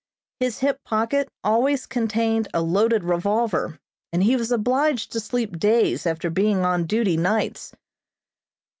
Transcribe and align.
His 0.39 0.57
hip 0.61 0.83
pocket 0.83 1.29
always 1.43 1.85
contained 1.85 2.47
a 2.55 2.61
loaded 2.63 3.03
revolver, 3.03 3.79
and 4.11 4.23
he 4.23 4.35
was 4.35 4.51
obliged 4.51 5.11
to 5.11 5.19
sleep 5.19 5.59
days 5.59 6.07
after 6.07 6.31
being 6.31 6.65
on 6.65 6.85
duty 6.87 7.17
nights. 7.17 7.75